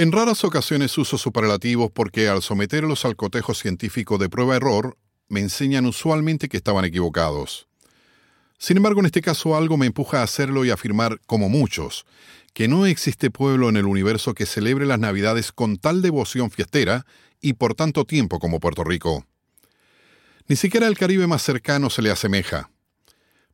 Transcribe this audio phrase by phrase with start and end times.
[0.00, 5.86] En raras ocasiones uso superlativos porque al someterlos al cotejo científico de prueba-error, me enseñan
[5.86, 7.66] usualmente que estaban equivocados.
[8.58, 12.06] Sin embargo, en este caso algo me empuja a hacerlo y afirmar, como muchos,
[12.54, 17.04] que no existe pueblo en el universo que celebre las Navidades con tal devoción fiestera
[17.40, 19.26] y por tanto tiempo como Puerto Rico.
[20.46, 22.70] Ni siquiera el Caribe más cercano se le asemeja.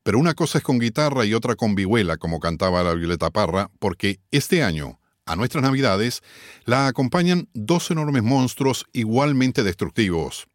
[0.03, 3.71] Pero una cosa es con guitarra y otra con vihuela, como cantaba la Violeta Parra,
[3.79, 6.23] porque este año, a nuestras navidades
[6.65, 10.49] la acompañan dos enormes monstruos igualmente destructivos.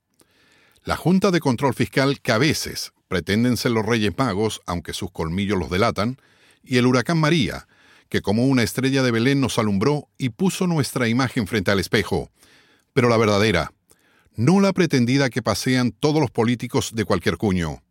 [0.84, 5.12] La Junta de Control Fiscal que a veces pretenden ser los Reyes Magos, aunque sus
[5.12, 6.18] colmillos los delatan,
[6.63, 7.68] y el huracán María,
[8.10, 12.30] que como una estrella de Belén nos alumbró y puso nuestra imagen frente al espejo,
[12.94, 13.74] pero la verdadera,
[14.36, 17.82] no la pretendida que pasean todos los políticos de cualquier cuño.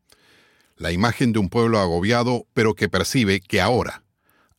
[0.76, 4.04] La imagen de un pueblo agobiado, pero que percibe que ahora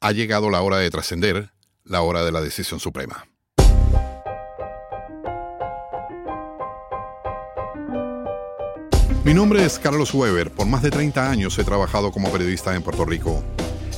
[0.02, 1.52] ha llegado la hora de trascender
[1.90, 3.28] la hora de la decisión suprema.
[9.26, 10.52] Mi nombre es Carlos Weber.
[10.52, 13.44] Por más de 30 años he trabajado como periodista en Puerto Rico.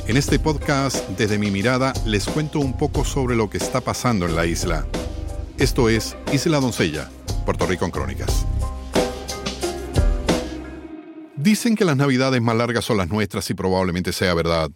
[0.08, 4.26] En este podcast, desde mi mirada, les cuento un poco sobre lo que está pasando
[4.26, 4.86] en la isla.
[5.58, 7.09] Esto es Isla Doncella,
[7.45, 8.45] Puerto Rico en Crónicas.
[11.36, 14.72] Dicen que las navidades más largas son las nuestras y probablemente sea verdad.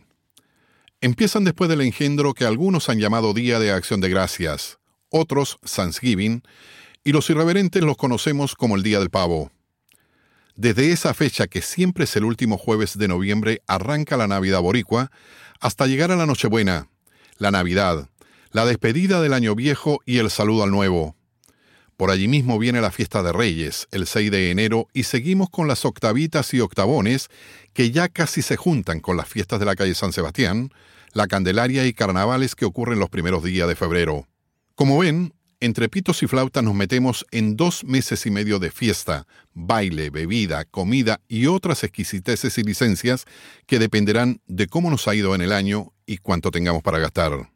[1.05, 6.41] Empiezan después del engendro que algunos han llamado Día de Acción de Gracias, otros Thanksgiving,
[7.03, 9.51] y los irreverentes los conocemos como el Día del Pavo.
[10.55, 15.11] Desde esa fecha, que siempre es el último jueves de noviembre, arranca la Navidad Boricua,
[15.59, 16.89] hasta llegar a la Nochebuena,
[17.37, 18.09] la Navidad,
[18.49, 21.15] la despedida del Año Viejo y el saludo al Nuevo.
[21.97, 25.67] Por allí mismo viene la fiesta de Reyes, el 6 de enero, y seguimos con
[25.67, 27.29] las octavitas y octavones,
[27.73, 30.71] que ya casi se juntan con las fiestas de la calle San Sebastián,
[31.13, 34.27] la Candelaria y carnavales que ocurren los primeros días de febrero.
[34.75, 39.25] Como ven, entre pitos y flautas nos metemos en dos meses y medio de fiesta,
[39.53, 43.23] baile, bebida, comida y otras exquisiteces y licencias
[43.65, 47.54] que dependerán de cómo nos ha ido en el año y cuánto tengamos para gastar.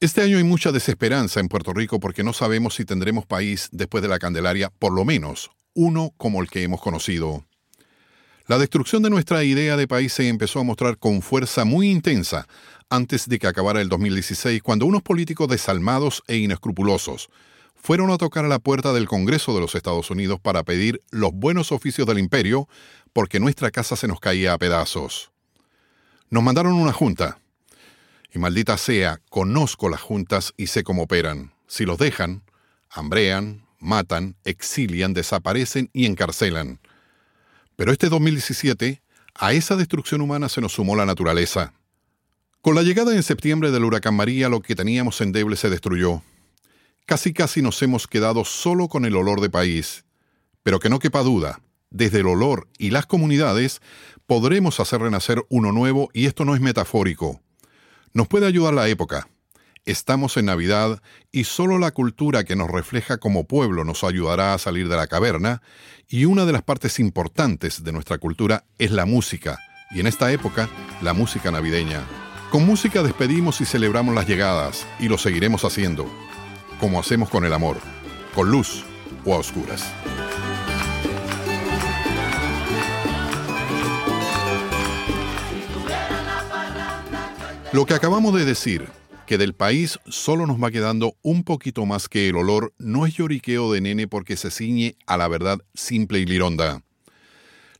[0.00, 4.00] Este año hay mucha desesperanza en Puerto Rico porque no sabemos si tendremos país después
[4.00, 7.44] de la Candelaria, por lo menos uno como el que hemos conocido.
[8.46, 12.46] La destrucción de nuestra idea de país se empezó a mostrar con fuerza muy intensa
[12.88, 17.28] antes de que acabara el 2016, cuando unos políticos desalmados e inescrupulosos
[17.74, 21.32] fueron a tocar a la puerta del Congreso de los Estados Unidos para pedir los
[21.32, 22.68] buenos oficios del imperio
[23.12, 25.32] porque nuestra casa se nos caía a pedazos.
[26.30, 27.40] Nos mandaron una junta,
[28.32, 31.52] y maldita sea, conozco las juntas y sé cómo operan.
[31.66, 32.42] Si los dejan,
[32.90, 36.80] hambrean, matan, exilian, desaparecen y encarcelan.
[37.76, 39.02] Pero este 2017,
[39.34, 41.72] a esa destrucción humana se nos sumó la naturaleza.
[42.60, 46.22] Con la llegada en septiembre del huracán María, lo que teníamos endeble se destruyó.
[47.06, 50.04] Casi casi nos hemos quedado solo con el olor de país.
[50.62, 53.80] Pero que no quepa duda, desde el olor y las comunidades
[54.26, 57.40] podremos hacer renacer uno nuevo y esto no es metafórico.
[58.12, 59.28] Nos puede ayudar la época.
[59.84, 61.00] Estamos en Navidad
[61.32, 65.06] y solo la cultura que nos refleja como pueblo nos ayudará a salir de la
[65.06, 65.62] caverna
[66.08, 69.58] y una de las partes importantes de nuestra cultura es la música,
[69.90, 70.68] y en esta época
[71.00, 72.02] la música navideña.
[72.50, 76.06] Con música despedimos y celebramos las llegadas y lo seguiremos haciendo,
[76.80, 77.78] como hacemos con el amor,
[78.34, 78.84] con luz
[79.24, 79.84] o a oscuras.
[87.78, 88.88] Lo que acabamos de decir,
[89.24, 93.14] que del país solo nos va quedando un poquito más que el olor, no es
[93.14, 96.82] lloriqueo de nene porque se ciñe a la verdad simple y lironda.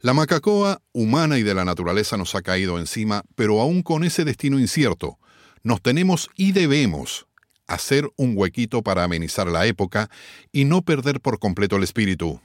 [0.01, 4.25] La macacoa humana y de la naturaleza nos ha caído encima, pero aún con ese
[4.25, 5.19] destino incierto,
[5.65, 7.27] nos tenemos y debemos
[7.67, 10.11] hacer un huequito para amenizar la época
[10.53, 12.41] y no perder por completo el espíritu.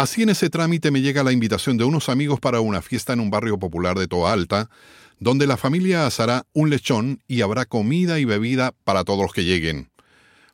[0.00, 3.20] Así en ese trámite me llega la invitación de unos amigos para una fiesta en
[3.20, 4.70] un barrio popular de Toa Alta,
[5.18, 9.44] donde la familia asará un lechón y habrá comida y bebida para todos los que
[9.44, 9.90] lleguen.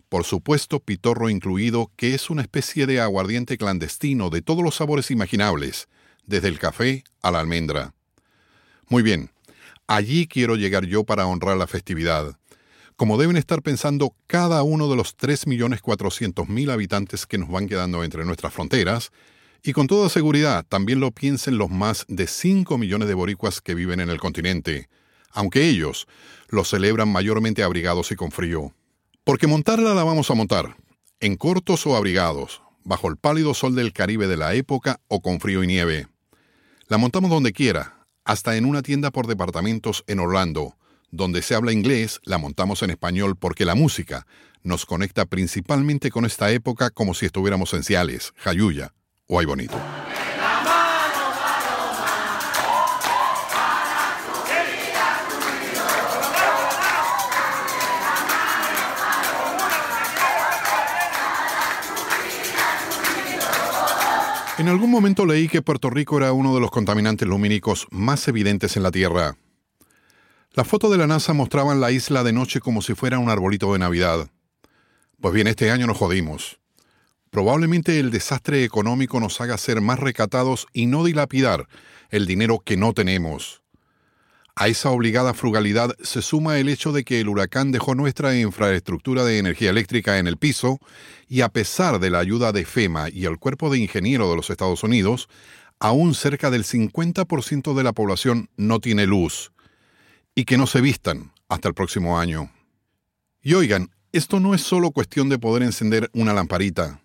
[0.08, 5.12] Por supuesto, pitorro incluido, que es una especie de aguardiente clandestino de todos los sabores
[5.12, 5.86] imaginables,
[6.26, 7.94] desde el café a la almendra.
[8.88, 9.30] Muy bien,
[9.86, 12.36] allí quiero llegar yo para honrar la festividad,
[12.96, 18.24] como deben estar pensando cada uno de los 3.400.000 habitantes que nos van quedando entre
[18.24, 19.12] nuestras fronteras,
[19.66, 23.74] y con toda seguridad también lo piensen los más de 5 millones de boricuas que
[23.74, 24.88] viven en el continente,
[25.32, 26.06] aunque ellos
[26.48, 28.72] lo celebran mayormente abrigados y con frío.
[29.24, 30.76] Porque montarla la vamos a montar,
[31.18, 35.40] en cortos o abrigados, bajo el pálido sol del Caribe de la época o con
[35.40, 36.06] frío y nieve.
[36.86, 40.76] La montamos donde quiera, hasta en una tienda por departamentos en Orlando,
[41.10, 44.26] Donde se habla inglés, la montamos en español porque la música
[44.62, 48.95] nos conecta principalmente con esta época como si estuviéramos en Ciales, Jayuya
[49.28, 49.76] o Ay Bonito.
[64.58, 68.76] En algún momento leí que Puerto Rico era uno de los contaminantes lumínicos más evidentes
[68.78, 69.36] en la Tierra.
[70.54, 73.70] Las fotos de la NASA mostraban la isla de noche como si fuera un arbolito
[73.74, 74.30] de Navidad.
[75.20, 76.58] Pues bien, este año nos jodimos.
[77.36, 81.68] Probablemente el desastre económico nos haga ser más recatados y no dilapidar
[82.08, 83.60] el dinero que no tenemos.
[84.54, 89.22] A esa obligada frugalidad se suma el hecho de que el huracán dejó nuestra infraestructura
[89.22, 90.78] de energía eléctrica en el piso
[91.28, 94.48] y a pesar de la ayuda de FEMA y el Cuerpo de Ingenieros de los
[94.48, 95.28] Estados Unidos,
[95.78, 99.52] aún cerca del 50% de la población no tiene luz
[100.34, 102.50] y que no se vistan hasta el próximo año.
[103.42, 107.02] Y oigan, esto no es solo cuestión de poder encender una lamparita.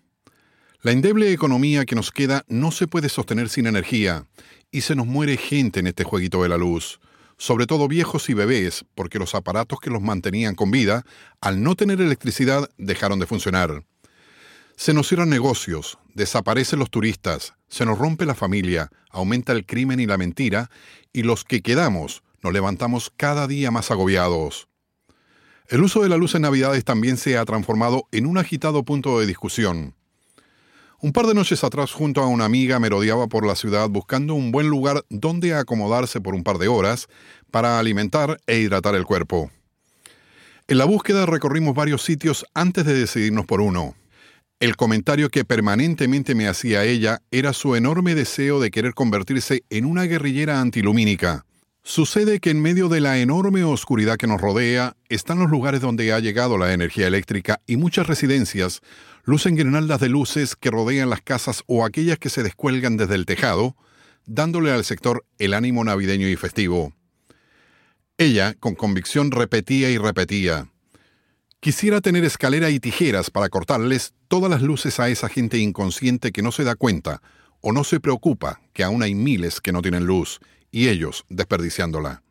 [0.82, 4.26] La endeble economía que nos queda no se puede sostener sin energía
[4.70, 7.00] y se nos muere gente en este jueguito de la luz
[7.42, 11.04] sobre todo viejos y bebés, porque los aparatos que los mantenían con vida,
[11.40, 13.84] al no tener electricidad, dejaron de funcionar.
[14.76, 19.98] Se nos cierran negocios, desaparecen los turistas, se nos rompe la familia, aumenta el crimen
[19.98, 20.70] y la mentira,
[21.12, 24.68] y los que quedamos nos levantamos cada día más agobiados.
[25.66, 29.18] El uso de la luz en Navidades también se ha transformado en un agitado punto
[29.18, 29.96] de discusión.
[31.04, 34.52] Un par de noches atrás, junto a una amiga, merodeaba por la ciudad buscando un
[34.52, 37.08] buen lugar donde acomodarse por un par de horas
[37.50, 39.50] para alimentar e hidratar el cuerpo.
[40.68, 43.96] En la búsqueda recorrimos varios sitios antes de decidirnos por uno.
[44.60, 49.86] El comentario que permanentemente me hacía ella era su enorme deseo de querer convertirse en
[49.86, 51.46] una guerrillera antilumínica.
[51.82, 56.12] Sucede que en medio de la enorme oscuridad que nos rodea están los lugares donde
[56.12, 58.82] ha llegado la energía eléctrica y muchas residencias
[59.24, 63.26] lucen guirnaldas de luces que rodean las casas o aquellas que se descuelgan desde el
[63.26, 63.76] tejado,
[64.26, 66.92] dándole al sector el ánimo navideño y festivo.
[68.18, 70.68] Ella, con convicción, repetía y repetía.
[71.60, 76.42] Quisiera tener escalera y tijeras para cortarles todas las luces a esa gente inconsciente que
[76.42, 77.22] no se da cuenta
[77.60, 80.40] o no se preocupa que aún hay miles que no tienen luz
[80.72, 82.22] y ellos desperdiciándola.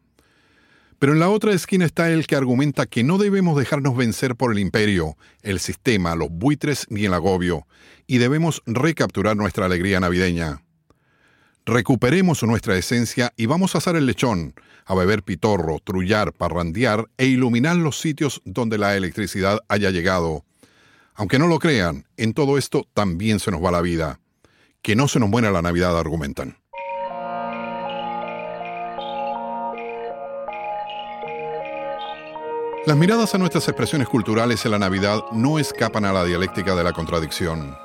[1.02, 4.52] Pero en la otra esquina está el que argumenta que no debemos dejarnos vencer por
[4.52, 7.66] el imperio, el sistema, los buitres ni el agobio,
[8.06, 10.62] y debemos recapturar nuestra alegría navideña.
[11.66, 14.54] Recuperemos nuestra esencia y vamos a asar el lechón,
[14.86, 20.46] a beber pitorro, trullar, parrandear e iluminar los sitios donde la electricidad haya llegado.
[21.16, 24.20] Aunque no lo crean, en todo esto también se nos va la vida.
[24.84, 26.61] Que no se nos muera la Navidad, argumentan.
[32.88, 36.84] Las miradas a nuestras expresiones culturales en la Navidad no escapan a la dialéctica de
[36.84, 37.78] la contradicción.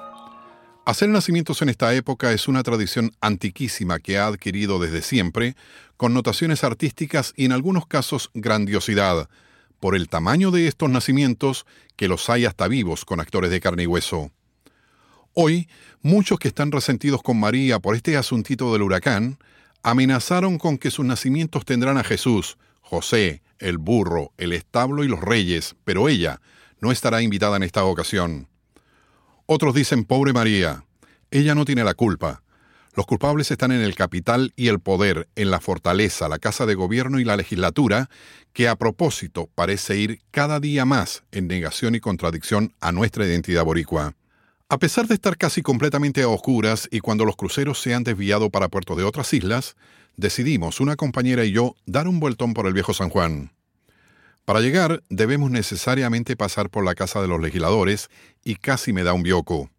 [0.86, 5.54] Hacer nacimientos en esta época es una tradición antiquísima que ha adquirido desde siempre
[5.98, 9.28] connotaciones artísticas y en algunos casos grandiosidad,
[9.80, 11.66] por el tamaño de estos nacimientos
[11.96, 14.30] que los hay hasta vivos con actores de carne y hueso.
[15.34, 15.68] Hoy,
[16.00, 19.38] muchos que están resentidos con María por este asuntito del huracán,
[19.82, 25.20] amenazaron con que sus nacimientos tendrán a Jesús, José, el burro, el establo y los
[25.20, 26.40] reyes, pero ella
[26.80, 28.48] no estará invitada en esta ocasión.
[29.46, 30.84] Otros dicen, pobre María,
[31.30, 32.42] ella no tiene la culpa.
[32.94, 36.74] Los culpables están en el capital y el poder, en la fortaleza, la casa de
[36.74, 38.08] gobierno y la legislatura,
[38.54, 43.64] que a propósito parece ir cada día más en negación y contradicción a nuestra identidad
[43.64, 44.14] boricua.
[44.68, 48.50] A pesar de estar casi completamente a oscuras y cuando los cruceros se han desviado
[48.50, 49.76] para puertos de otras islas,
[50.16, 53.52] decidimos, una compañera y yo, dar un vueltón por el viejo San Juan.
[54.44, 58.10] Para llegar, debemos necesariamente pasar por la casa de los legisladores
[58.42, 59.70] y casi me da un bioco.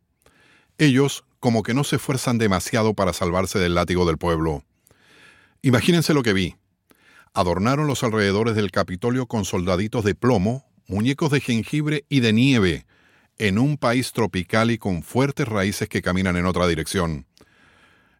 [0.77, 4.63] Ellos como que no se esfuerzan demasiado para salvarse del látigo del pueblo.
[5.63, 6.55] Imagínense lo que vi.
[7.33, 12.85] Adornaron los alrededores del Capitolio con soldaditos de plomo, muñecos de jengibre y de nieve,
[13.37, 17.25] en un país tropical y con fuertes raíces que caminan en otra dirección.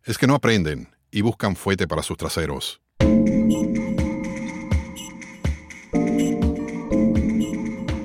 [0.04, 2.82] Es que no aprenden, y buscan fuete para sus traseros.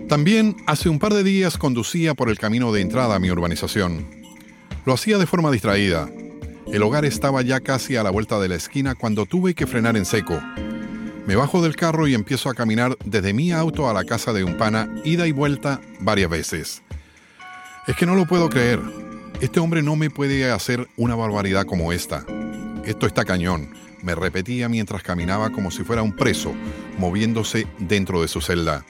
[0.08, 4.10] También hace un par de días conducía por el camino de entrada a mi urbanización.
[4.84, 6.08] Lo hacía de forma distraída.
[6.70, 9.96] El hogar estaba ya casi a la vuelta de la esquina cuando tuve que frenar
[9.96, 10.38] en seco.
[11.26, 14.44] Me bajo del carro y empiezo a caminar desde mi auto a la casa de
[14.44, 16.82] un pana, ida y vuelta varias veces.
[17.84, 18.80] Es que no lo puedo creer.
[19.40, 22.24] Este hombre no me puede hacer una barbaridad como esta.
[22.84, 23.74] Esto está cañón.
[24.02, 26.52] me repetía mientras caminaba como si fuera un preso,
[26.98, 28.84] moviéndose dentro de su celda.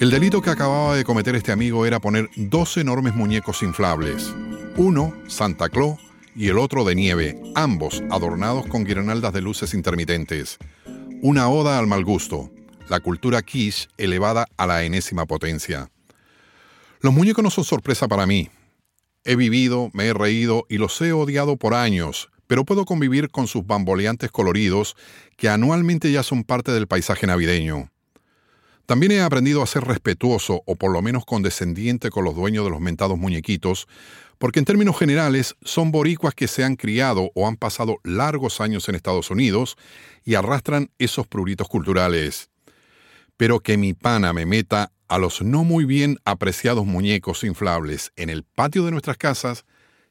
[0.00, 4.32] El delito que acababa de cometer este amigo era poner dos enormes muñecos inflables,
[4.76, 5.98] uno Santa Claus
[6.36, 10.58] y el otro de nieve, ambos adornados con guirnaldas de luces intermitentes.
[11.22, 12.50] Una oda al mal gusto,
[12.88, 15.88] la cultura quiche elevada a la enésima potencia.
[17.00, 18.50] Los muñecos no son sorpresa para mí.
[19.24, 23.46] He vivido, me he reído y los he odiado por años, pero puedo convivir con
[23.48, 24.96] sus bamboleantes coloridos
[25.36, 27.90] que anualmente ya son parte del paisaje navideño.
[28.86, 32.70] También he aprendido a ser respetuoso o por lo menos condescendiente con los dueños de
[32.70, 33.88] los mentados muñequitos,
[34.38, 38.88] porque en términos generales son boricuas que se han criado o han pasado largos años
[38.88, 39.76] en Estados Unidos
[40.24, 42.48] y arrastran esos pruritos culturales.
[43.36, 48.30] Pero que mi pana me meta a los no muy bien apreciados muñecos inflables en
[48.30, 49.64] el patio de nuestras casas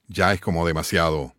[0.07, 1.33] ya es como demasiado.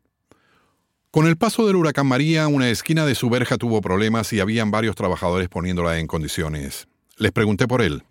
[1.11, 4.71] Con el paso del huracán María, una esquina de su verja tuvo problemas y habían
[4.71, 6.89] varios trabajadores poniéndola en condiciones.
[7.17, 8.03] Les pregunté por él.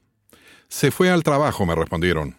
[0.70, 2.38] Se fue al trabajo, me respondieron.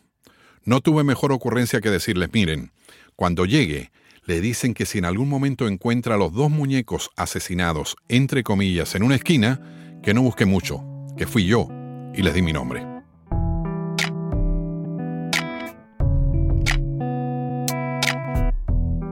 [0.65, 2.73] No tuve mejor ocurrencia que decirles, miren,
[3.15, 3.93] cuando llegue,
[4.25, 8.97] le dicen que si en algún momento encuentra a los dos muñecos asesinados, entre comillas,
[8.97, 10.83] en una esquina, que no busque mucho,
[11.17, 11.69] que fui yo,
[12.13, 12.96] y les di mi nombre.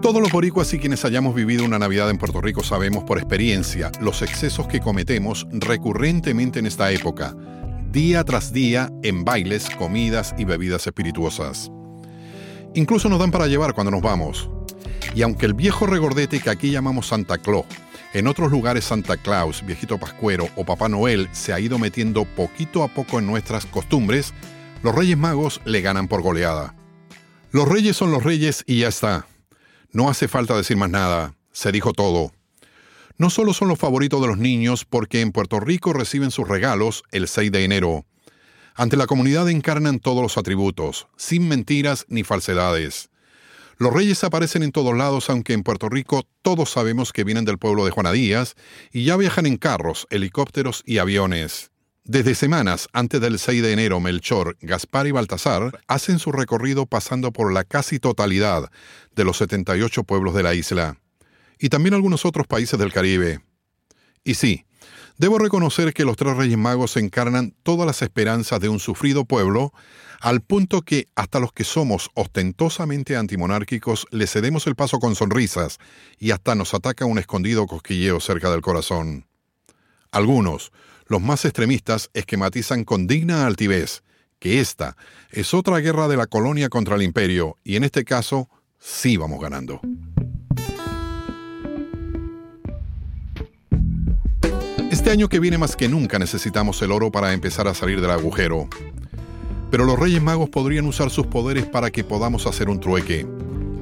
[0.05, 3.91] Todos los boricuas y quienes hayamos vivido una Navidad en Puerto Rico sabemos por experiencia
[4.03, 7.35] los excesos que cometemos recurrentemente en esta época,
[7.91, 11.71] día tras día en bailes, comidas y bebidas espirituosas.
[12.75, 14.51] Incluso nos dan para llevar cuando nos vamos.
[15.15, 17.65] Y aunque el viejo regordete que aquí llamamos Santa Claus,
[18.13, 22.83] en otros lugares Santa Claus, viejito pascuero o Papá Noel se ha ido metiendo poquito
[22.83, 24.35] a poco en nuestras costumbres,
[24.83, 26.75] los Reyes Magos le ganan por goleada.
[27.53, 29.27] Los reyes son los reyes y ya está.
[29.95, 32.33] No hace falta decir más nada, se dijo todo.
[33.17, 37.05] No solo son los favoritos de los niños porque en Puerto Rico reciben sus regalos
[37.13, 38.05] el 6 de enero.
[38.75, 43.09] Ante la comunidad encarnan todos los atributos, sin mentiras ni falsedades.
[43.79, 47.59] Los reyes aparecen en todos lados, aunque en Puerto Rico todos sabemos que vienen del
[47.59, 48.57] pueblo de Juana Díaz
[48.91, 51.71] y ya viajan en carros, helicópteros y aviones.
[52.07, 57.33] Desde semanas antes del 6 de enero, Melchor, Gaspar y Baltasar hacen su recorrido pasando
[57.33, 58.71] por la casi totalidad
[59.17, 60.99] de los 78 pueblos de la isla,
[61.59, 63.41] y también algunos otros países del Caribe.
[64.23, 64.67] Y sí,
[65.17, 69.73] debo reconocer que los tres Reyes Magos encarnan todas las esperanzas de un sufrido pueblo,
[70.21, 75.79] al punto que hasta los que somos ostentosamente antimonárquicos le cedemos el paso con sonrisas
[76.19, 79.27] y hasta nos ataca un escondido cosquilleo cerca del corazón.
[80.13, 80.71] Algunos,
[81.07, 84.03] los más extremistas esquematizan con digna altivez
[84.39, 84.97] que esta
[85.31, 89.41] es otra guerra de la colonia contra el imperio y en este caso sí vamos
[89.41, 89.81] ganando.
[94.91, 98.11] Este año que viene más que nunca necesitamos el oro para empezar a salir del
[98.11, 98.69] agujero.
[99.71, 103.27] Pero los Reyes Magos podrían usar sus poderes para que podamos hacer un trueque.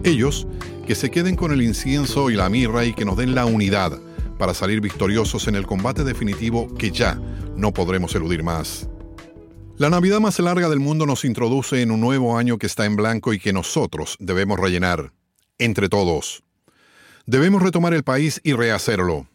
[0.05, 0.47] Ellos,
[0.87, 3.99] que se queden con el incienso y la mirra y que nos den la unidad
[4.43, 7.15] para salir victoriosos en el combate definitivo que ya
[7.55, 8.89] no podremos eludir más.
[9.77, 12.97] La Navidad más larga del mundo nos introduce en un nuevo año que está en
[12.97, 15.13] blanco y que nosotros debemos rellenar,
[15.59, 16.43] entre todos.
[17.25, 19.29] Debemos retomar el país y rehacerlo.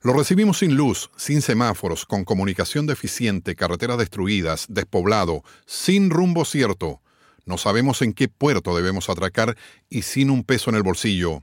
[0.00, 7.02] Lo recibimos sin luz, sin semáforos, con comunicación deficiente, carreteras destruidas, despoblado, sin rumbo cierto.
[7.44, 9.58] No sabemos en qué puerto debemos atracar
[9.90, 11.42] y sin un peso en el bolsillo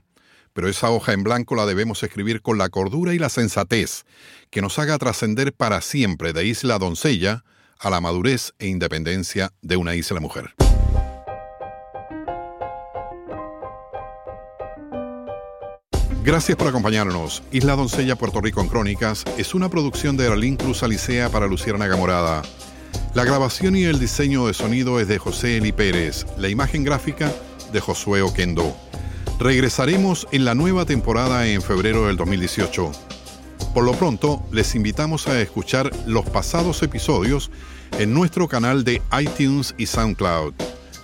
[0.52, 4.04] pero esa hoja en blanco la debemos escribir con la cordura y la sensatez,
[4.50, 7.44] que nos haga trascender para siempre de isla doncella
[7.78, 10.54] a la madurez e independencia de una isla mujer.
[16.28, 17.42] Gracias por acompañarnos.
[17.52, 21.86] Isla Doncella Puerto Rico en Crónicas es una producción de Arlín Cruz Alicea para Luciana
[21.86, 22.42] Gamorada.
[23.14, 27.32] La grabación y el diseño de sonido es de José Eli Pérez, la imagen gráfica
[27.72, 28.76] de Josué Oquendo.
[29.38, 32.90] Regresaremos en la nueva temporada en febrero del 2018.
[33.72, 37.48] Por lo pronto, les invitamos a escuchar los pasados episodios
[38.00, 40.54] en nuestro canal de iTunes y SoundCloud.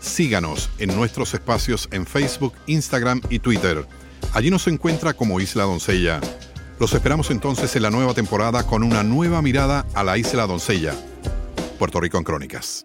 [0.00, 3.86] Síganos en nuestros espacios en Facebook, Instagram y Twitter.
[4.32, 6.20] Allí nos encuentra como Isla Doncella.
[6.80, 10.92] Los esperamos entonces en la nueva temporada con una nueva mirada a la Isla Doncella.
[11.78, 12.84] Puerto Rico en Crónicas.